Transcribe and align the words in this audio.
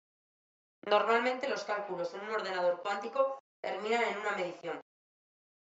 Normalmente 0.87 1.47
los 1.47 1.63
cálculos 1.63 2.11
en 2.15 2.21
un 2.21 2.31
ordenador 2.31 2.81
cuántico 2.81 3.37
terminan 3.61 4.01
en 4.01 4.17
una 4.17 4.31
medición. 4.31 4.81